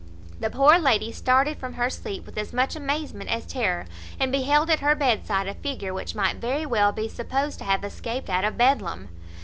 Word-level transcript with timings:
The 0.39 0.49
poor 0.49 0.79
lady 0.79 1.11
started 1.11 1.59
from 1.59 1.73
her 1.73 1.87
sleep 1.91 2.25
with 2.25 2.35
as 2.35 2.53
much 2.53 2.75
amazement 2.75 3.29
as 3.29 3.45
terror, 3.45 3.85
and 4.19 4.31
beheld 4.31 4.71
at 4.71 4.79
her 4.79 4.95
bedside 4.95 5.45
a 5.47 5.53
figure 5.53 5.93
which 5.93 6.15
might 6.15 6.37
very 6.37 6.65
well 6.65 6.91
be 6.91 7.07
supposed 7.07 7.59
to 7.59 7.65
have 7.65 7.83
escaped 7.83 8.27
out 8.27 8.43
of 8.43 8.57
Bedlam. 8.57 9.09